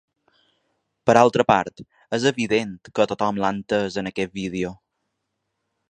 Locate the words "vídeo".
4.41-4.77